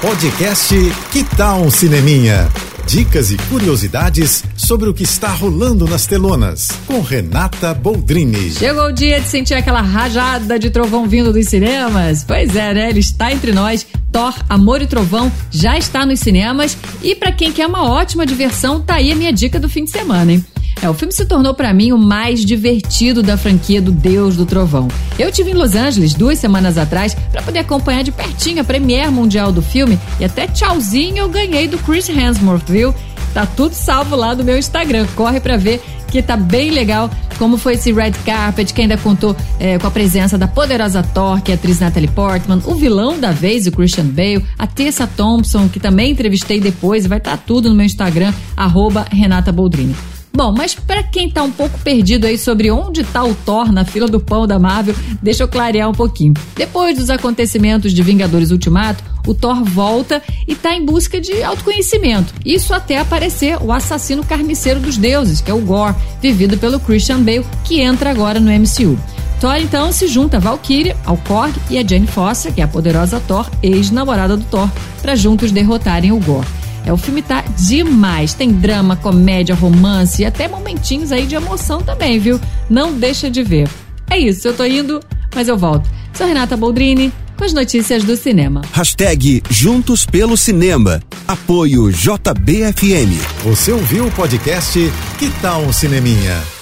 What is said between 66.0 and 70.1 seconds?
vivido pelo Christian Bale, que entra agora no MCU. Thor então se